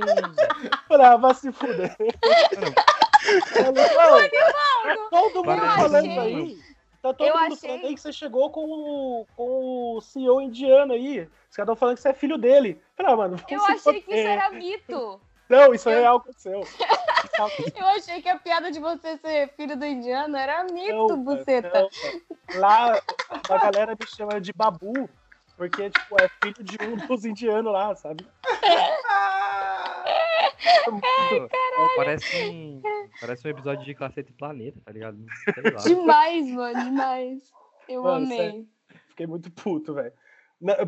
[1.02, 1.96] Ah, vai se fuder.
[3.56, 6.58] Ela, "Ô, Todo mundo Parece falando um- aí.
[7.02, 10.42] Tá todo Eu mundo achei- falando aí que você chegou com o, com o CEO
[10.42, 11.20] indiano aí.
[11.50, 12.82] Os caras estão falando que você é filho dele.
[12.98, 14.20] Ah, mano, Eu achei que foder.
[14.20, 15.22] isso era mito.
[15.48, 16.62] Não, isso é real aconteceu.
[17.76, 21.88] Eu achei que a piada de você ser filho do indiano era mito, Não, buceta.
[22.54, 22.60] não.
[22.60, 23.00] Lá
[23.50, 25.10] a galera me chama de babu,
[25.58, 28.26] porque, tipo, é filho de um dos indianos lá, sabe?
[30.86, 32.82] Pô, parece um.
[33.20, 35.18] Parece um episódio de Cacete Planeta, tá ligado?
[35.54, 35.82] Sei lá.
[35.82, 37.52] Demais, mano, demais.
[37.90, 38.68] Eu Mano, amei.
[39.10, 40.14] Fiquei muito puto, velho.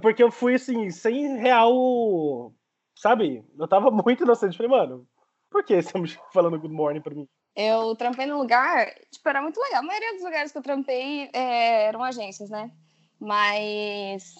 [0.01, 2.53] Porque eu fui, assim, sem real.
[2.95, 3.43] Sabe?
[3.58, 4.58] Eu tava muito inocente.
[4.58, 5.08] Falei, mano,
[5.49, 7.27] por que estamos falando good morning pra mim?
[7.55, 9.79] Eu trampei num lugar, tipo, era muito legal.
[9.79, 12.71] A maioria dos lugares que eu trampei é, eram agências, né?
[13.19, 14.36] Mas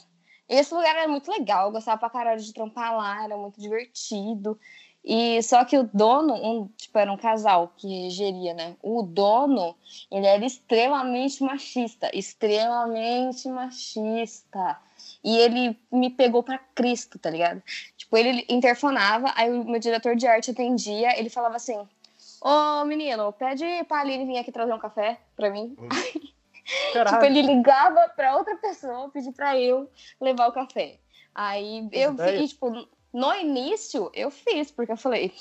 [0.50, 1.68] esse lugar era muito legal.
[1.68, 4.60] Eu gostava pra caralho de trampar lá, era muito divertido.
[5.04, 8.76] E só que o dono, um, tipo, era um casal que geria, né?
[8.82, 9.76] O dono,
[10.12, 14.78] ele era extremamente machista, extremamente machista.
[15.24, 17.64] E ele me pegou pra Cristo, tá ligado?
[17.98, 21.80] Tipo, ele interfonava, aí o meu diretor de arte atendia, ele falava assim:
[22.42, 25.76] Ô menino, pede pra Aline vir aqui trazer um café pra mim.
[26.94, 27.16] Caralho.
[27.16, 31.00] Tipo, ele ligava pra outra pessoa, pedir pra eu levar o café.
[31.34, 35.34] Aí eu fiquei, tipo, no início eu fiz, porque eu falei,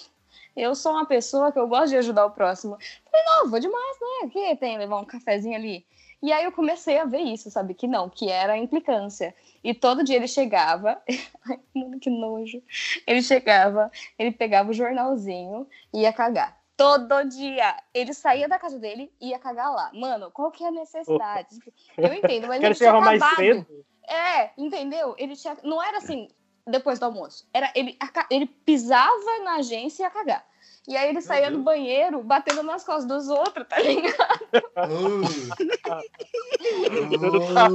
[0.57, 2.77] eu sou uma pessoa que eu gosto de ajudar o próximo.
[3.11, 4.27] Falei, não, vou demais, né?
[4.27, 5.87] O que tem levar um cafezinho ali?
[6.21, 7.75] E aí eu comecei a ver isso, sabe?
[7.75, 9.35] Que não, que era a implicância.
[9.62, 11.01] E todo dia ele chegava,
[11.49, 11.59] ai,
[12.01, 12.61] que nojo.
[13.07, 16.58] Ele chegava, ele pegava o jornalzinho e ia cagar.
[16.79, 17.77] Todo dia.
[17.93, 19.91] Ele saía da casa dele e ia cagar lá.
[19.93, 21.59] Mano, qual que é a necessidade?
[21.97, 23.37] Eu entendo, mas Quero ele tinha mais acabado.
[23.37, 23.85] cedo.
[24.09, 25.14] É, entendeu?
[25.19, 25.57] Ele tinha.
[25.64, 26.29] Não era assim,
[26.64, 27.49] depois do almoço.
[27.53, 27.99] Era, ele,
[28.31, 30.47] ele pisava na agência e ia cagar.
[30.87, 34.49] E aí ele saía do banheiro batendo nas costas dos outros, tá ligado?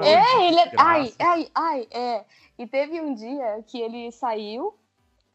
[0.00, 0.70] É, ele.
[0.70, 2.24] que Ai, ai, ai, é.
[2.58, 4.74] E teve um dia que ele saiu,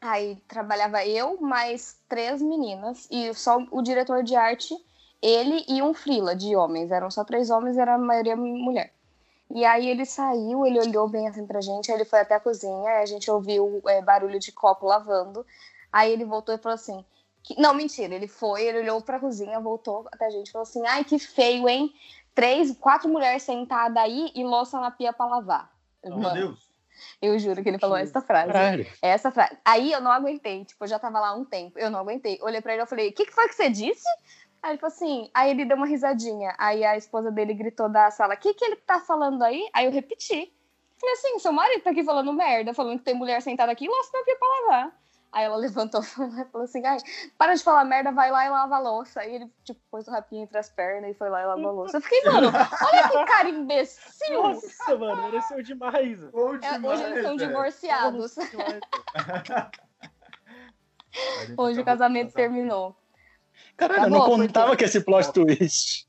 [0.10, 4.76] aí trabalhava eu, mais três meninas, e só o diretor de arte,
[5.22, 6.92] ele e um frila de homens.
[6.92, 8.94] Eram só três homens, era a maioria mulher.
[9.50, 13.00] E aí ele saiu, ele olhou bem assim pra gente, ele foi até a cozinha,
[13.00, 15.46] a gente ouviu é, barulho de copo lavando.
[15.92, 17.06] Aí ele voltou e falou assim.
[17.44, 20.64] que- Não, mentira, ele foi, ele olhou pra cozinha, voltou até a gente e falou
[20.64, 21.94] assim: ai, que feio, hein?
[22.34, 25.72] Três, quatro mulheres sentadas aí e louça na pia pra lavar.
[26.04, 26.63] Meu Deus.
[27.22, 28.52] Eu juro que ele falou essa frase.
[28.52, 28.88] Caralho.
[29.02, 29.58] Essa frase.
[29.64, 30.66] Aí eu não aguentei.
[30.66, 31.80] Tipo, eu já tava lá há um tempo.
[31.80, 32.38] Eu não aguentei.
[32.42, 34.08] Olhei pra ele e falei, o que, que foi que você disse?
[34.64, 35.30] Aí ele falou assim.
[35.34, 36.56] Aí ele deu uma risadinha.
[36.58, 39.70] Aí a esposa dele gritou da sala: O que, que ele tá falando aí?
[39.74, 40.54] Aí eu repeti.
[40.98, 43.90] Falei assim: seu marido tá aqui falando merda, falando que tem mulher sentada aqui e
[43.90, 45.03] louça na pia pra lavar.
[45.34, 46.98] Aí ela levantou e falou assim: Ai,
[47.38, 49.22] para de falar merda, vai lá e lava a louça.
[49.22, 51.72] Aí ele, tipo, pôs o rapinho entre as pernas e foi lá e lavou a
[51.72, 51.98] louça.
[51.98, 54.44] Eu fiquei, mano, olha que cara imbecil.
[54.44, 56.24] Nossa, mano, mereceu demais.
[56.32, 58.36] Bom É, demais, hoje eles são divorciados.
[58.36, 58.80] Demais.
[61.58, 62.96] Hoje o casamento terminou.
[63.78, 66.08] Caralho, eu Acabou, não porque- contava com esse plot twist.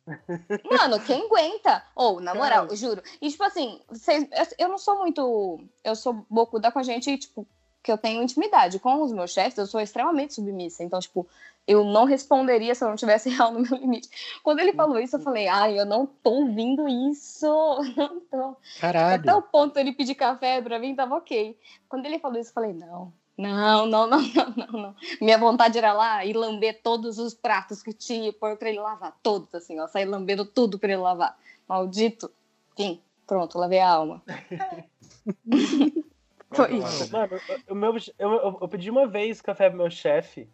[0.70, 1.82] Mano, quem aguenta?
[1.94, 3.02] Ou, na moral, eu juro.
[3.20, 4.26] E, tipo assim, vocês,
[4.58, 5.58] eu não sou muito.
[5.82, 7.46] Eu sou bocuda com a gente, tipo,
[7.84, 10.82] que eu tenho intimidade com os meus chefes, eu sou extremamente submissa.
[10.82, 11.28] Então, tipo,
[11.66, 14.08] eu não responderia se eu não tivesse real no meu limite.
[14.42, 17.46] Quando ele falou isso, eu falei, ai, eu não tô ouvindo isso.
[17.94, 18.56] Não tô.
[18.80, 19.20] Caralho.
[19.20, 21.56] Até o ponto dele pedir café pra mim, tava ok.
[21.86, 23.12] Quando ele falou isso, eu falei, não.
[23.36, 24.96] Não, não, não, não, não, não.
[25.20, 28.80] Minha vontade era lá e lamber todos os pratos que tinha e pôr pra ele
[28.80, 29.14] lavar.
[29.22, 29.86] Todos, assim, ó.
[29.86, 31.36] Sair lambendo tudo pra ele lavar.
[31.68, 32.30] Maldito.
[32.72, 34.22] Enfim, pronto, lavei a alma.
[36.52, 37.12] Foi isso.
[37.12, 40.48] Mano, o meu, eu, eu, pedi uma vez café pro meu chefe.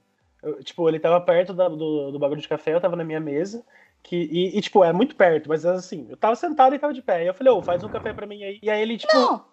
[0.65, 3.65] Tipo, ele tava perto da- do, do bagulho de café, eu tava na minha mesa.
[4.03, 7.03] Que, e, e, tipo, é muito perto, mas assim, eu tava sentado e tava de
[7.03, 7.25] pé.
[7.25, 8.59] E eu falei, ô, faz um café pra mim aí.
[8.63, 9.45] E aí ele, tipo, Não,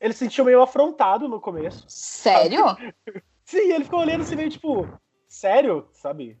[0.00, 1.84] ele se sentiu meio afrontado no começo.
[1.88, 2.64] sério?
[3.46, 4.88] Sim, ele ficou olhando assim, meio tipo,
[5.28, 6.36] sério, sabe?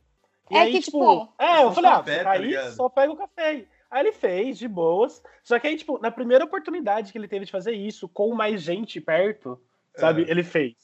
[0.50, 2.72] E É aí, que, tipo, é, eu falei, ah, café, tá aí ligado?
[2.74, 3.68] só pega o café aí.
[3.94, 5.22] Aí ele fez, de boas.
[5.44, 8.60] Só que aí, tipo, na primeira oportunidade que ele teve de fazer isso, com mais
[8.60, 9.56] gente perto,
[9.94, 10.30] sabe, É.
[10.32, 10.74] ele fez.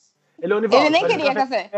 [0.40, 1.68] Ele, Onivaldo, Ele nem queria café.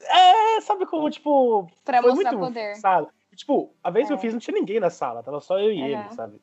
[0.00, 2.72] É, sabe como, tipo, Pra foi mostrar muito poder.
[2.74, 3.08] forçado.
[3.34, 4.20] Tipo, a vez que eu É.
[4.20, 5.86] fiz não tinha ninguém na sala, tava só eu e É.
[6.00, 6.40] ele, sabe?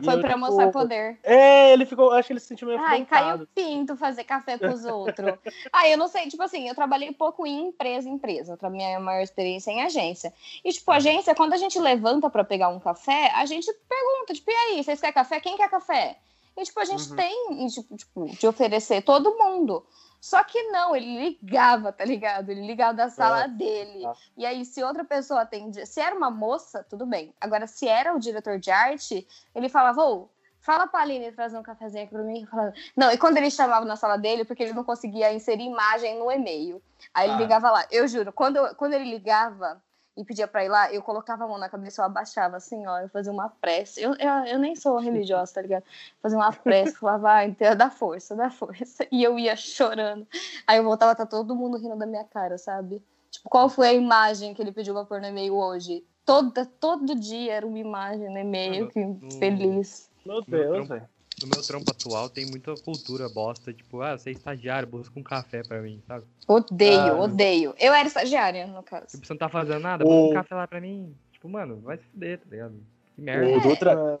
[0.00, 1.18] E Foi pra tipo, mostrar poder.
[1.22, 3.48] É, ele ficou, acho que ele se sentiu meio Ai, caiu afrontado.
[3.54, 5.34] pinto fazer café com os outros.
[5.72, 9.22] Ah, eu não sei, tipo assim, eu trabalhei pouco em empresa, empresa, pra minha maior
[9.22, 10.32] experiência em agência.
[10.64, 14.50] E, tipo, agência, quando a gente levanta pra pegar um café, a gente pergunta, tipo,
[14.50, 15.40] e aí, vocês querem café?
[15.40, 16.16] Quem quer café?
[16.56, 17.16] E, tipo, a gente Uhum.
[17.16, 19.84] tem, tipo, tipo, de oferecer todo mundo.
[20.24, 22.48] Só que não, ele ligava, tá ligado?
[22.48, 24.06] Ele ligava da sala dele.
[24.06, 24.14] Ah.
[24.38, 27.34] E aí, se outra pessoa atendia, se era uma moça, tudo bem.
[27.38, 30.30] Agora, se era o diretor de arte, ele falava, ô,
[30.62, 32.46] fala pra Aline trazer um cafezinho aqui pra mim.
[32.46, 36.18] Falava, não, e quando ele chamava na sala dele, porque ele não conseguia inserir imagem
[36.18, 36.80] no e-mail.
[37.12, 37.40] Aí ele Ah.
[37.40, 37.86] ligava lá.
[37.90, 39.78] Eu juro, quando, quando ele ligava
[40.16, 43.00] e pedia pra ir lá, eu colocava a mão na cabeça, eu abaixava assim, ó,
[43.00, 44.00] eu fazia uma prece.
[44.00, 45.84] Eu, eu, eu nem sou religiosa, tá ligado?
[46.22, 49.06] Fazia uma prece, falava, vai, então, dá força, dá força.
[49.10, 50.26] E eu ia chorando.
[50.66, 53.02] Aí eu voltava, tá todo mundo rindo da minha cara, sabe?
[53.30, 56.04] Tipo, qual foi a imagem que ele pediu pra pôr no e-mail hoje?
[56.24, 59.20] Toda, todo dia era uma imagem no e-mail, que Hum.
[59.38, 60.10] feliz.
[60.24, 61.08] Meu Deus, velho.
[61.42, 65.22] No meu trampo atual tem muita cultura bosta, tipo, ah, você é estagiário, busca um
[65.22, 66.24] café pra mim, sabe?
[66.46, 67.20] Odeio, Ah.
[67.22, 67.74] odeio.
[67.78, 69.06] Eu era estagiária, no caso.
[69.08, 71.14] Tipo, você não tá fazendo nada, O- busca um café lá pra mim.
[71.32, 72.74] Tipo, mano, vai se fuder, tá ligado?
[73.14, 73.56] Que merda.
[73.56, 74.20] O Dutra,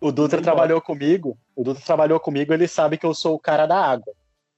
[0.00, 1.36] o Dutra trabalhou comigo.
[1.56, 4.14] O Dutra trabalhou comigo, ele sabe que eu sou o cara da água.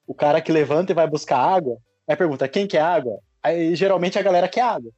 [0.07, 3.19] O cara que levanta e vai buscar água, aí pergunta quem quer água?
[3.43, 4.93] Aí geralmente a galera quer água.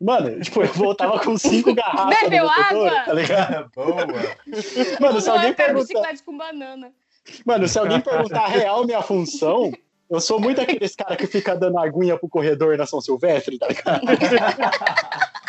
[0.00, 3.00] Mano, tipo, eu voltava com cinco garrafas Bebeu água?
[3.04, 3.70] tá ligado?
[3.74, 4.06] Boa.
[5.00, 6.92] Mano, se alguém perguntar, bicicleta com banana.
[7.46, 9.72] mano, se alguém perguntar a real minha função,
[10.10, 13.68] eu sou muito aqueles cara que fica dando aguinha pro corredor na São Silvestre, tá
[13.68, 14.02] ligado?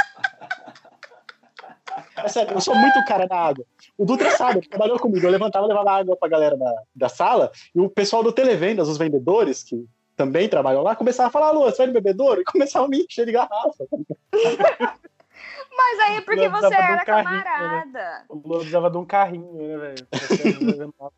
[2.17, 3.63] É sério, eu sou muito cara da água.
[3.97, 5.25] O Dutra sabe, ele trabalhou comigo.
[5.25, 7.51] Eu levantava e levava água pra galera da, da sala.
[7.73, 11.61] E o pessoal do Televendas, os vendedores, que também trabalham lá, começava a falar: Lu,
[11.61, 12.41] você vai no bebedouro?
[12.41, 13.85] E começava a me encher de garrafa.
[15.77, 17.43] Mas aí é porque você um era carrinho, né?
[17.43, 18.25] camarada.
[18.29, 20.07] O Lula precisava de um carrinho, né, velho?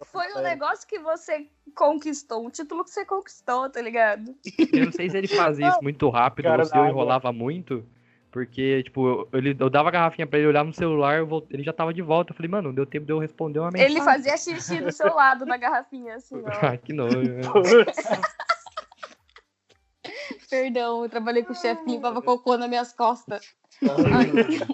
[0.05, 4.35] Foi um negócio que você conquistou, um título que você conquistou, tá ligado?
[4.73, 7.85] Eu não sei se ele fazia isso muito rápido Cara ou se eu enrolava muito.
[8.31, 11.47] Porque, tipo, eu, ele, eu dava a garrafinha pra ele olhar no celular, eu vol-
[11.49, 12.31] ele já tava de volta.
[12.31, 13.95] Eu falei, mano, deu tempo de eu responder uma mensagem.
[13.95, 16.49] Ele fazia xixi do seu lado na garrafinha, assim, ó.
[16.73, 17.21] Ah, que nojo.
[20.49, 23.53] Perdão, eu trabalhei com o chefe que limpava cocô nas minhas costas.
[23.81, 24.67] Nojo.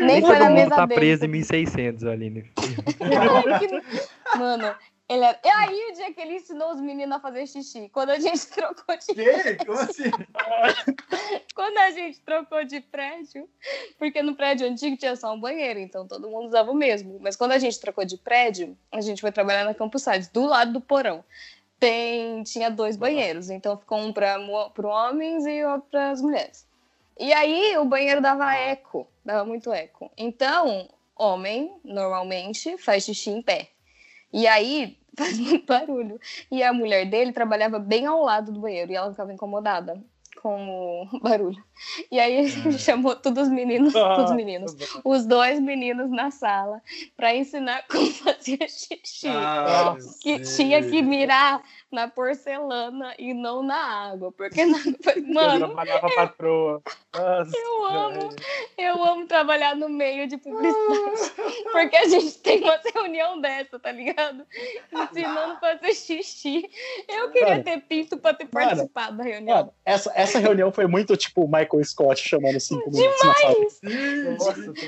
[0.00, 2.52] Nem foi na mesa tá preso em 1600, Aline.
[4.36, 4.74] Mano,
[5.08, 5.40] ele era...
[5.44, 7.88] E aí o dia que ele ensinou os meninos a fazer xixi?
[7.90, 9.64] Quando a gente trocou de Que?
[9.64, 10.10] Como assim?
[11.54, 13.48] Quando a gente trocou de prédio,
[13.98, 17.18] porque no prédio antigo tinha só um banheiro, então todo mundo usava o mesmo.
[17.20, 20.44] Mas quando a gente trocou de prédio, a gente foi trabalhar na Campus Sales, do
[20.44, 21.24] lado do porão.
[21.82, 24.38] Tem, tinha dois banheiros, então ficou um para
[24.84, 26.64] homens e outro para as mulheres.
[27.18, 30.08] E aí o banheiro dava eco, dava muito eco.
[30.16, 33.66] Então, homem, normalmente, faz xixi em pé.
[34.32, 36.20] E aí faz muito barulho.
[36.52, 40.00] E a mulher dele trabalhava bem ao lado do banheiro e ela ficava incomodada
[40.42, 41.62] com o barulho.
[42.10, 46.30] E aí a gente chamou todos os meninos, todos os meninos, os dois meninos na
[46.30, 46.82] sala
[47.16, 49.28] para ensinar como fazer xixi.
[49.28, 50.66] Ah, que sei.
[50.66, 54.78] tinha que mirar na porcelana e não na água, porque na...
[54.78, 56.82] Eu mano, a patroa.
[57.14, 58.30] Eu amo,
[58.78, 61.32] eu amo trabalhar no meio de publicidade,
[61.70, 64.46] porque a gente tem uma reunião dessa, tá ligado?
[64.90, 66.70] Ensinando a fazer xixi.
[67.06, 69.58] Eu queria ter pinto pra ter participado da reunião.
[69.58, 73.54] Mano, essa, essa reunião foi muito tipo o Michael Scott chamando cinco minutos na sala.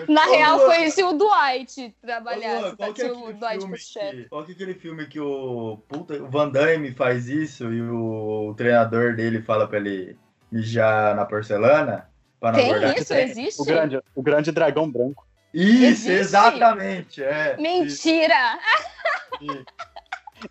[0.06, 0.66] Tô- Na Ô, real, Luan.
[0.66, 2.76] foi se o Dwight trabalhasse, tá?
[2.76, 4.26] qual que é o Dwight chefe.
[4.28, 8.54] qual que é aquele filme que o, puta, o Van Damme faz isso e o,
[8.56, 10.16] treinador dele fala pra ele
[10.50, 12.08] mijar na porcelana?
[12.40, 12.98] Pra não Tem engordar?
[12.98, 13.14] isso?
[13.14, 13.60] Existe?
[13.62, 15.26] O grande, o grande dragão branco.
[15.52, 16.10] Isso, Existe?
[16.10, 17.22] exatamente.
[17.22, 17.56] É.
[17.58, 18.58] Mentira!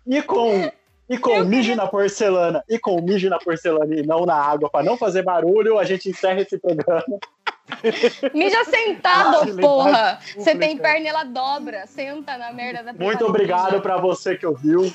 [0.06, 0.70] E com,
[1.08, 4.70] e com Eu mijo na porcelana, e com mijo na porcelana e não na água,
[4.70, 7.04] pra não fazer barulho, a gente encerra esse programa.
[8.34, 10.18] Mija sentado, porra!
[10.36, 11.86] Você tem perna, ela dobra.
[11.86, 14.92] Senta na merda da Muito privada e obrigado pra você que ouviu.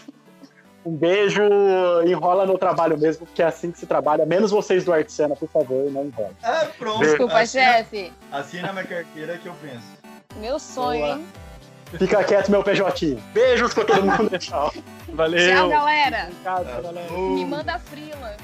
[0.85, 1.41] Um beijo,
[2.07, 4.25] enrola no trabalho mesmo, porque é assim que se trabalha.
[4.25, 6.31] Menos vocês do Arte Cena, por favor, não enrola.
[6.41, 6.99] É, pronto.
[6.99, 8.13] Desculpa, assina, chefe.
[8.31, 9.85] assina minha carteira que eu penso.
[10.37, 11.17] Meu sonho, Boa.
[11.17, 11.25] hein?
[11.97, 13.17] Fica quieto, meu PJ.
[13.33, 14.29] Beijos pra todo mundo.
[14.37, 14.71] Tchau.
[15.13, 15.55] Valeu.
[15.55, 16.29] Tchau, galera.
[16.31, 17.11] Obrigado, galera.
[17.11, 18.37] Me manda frila.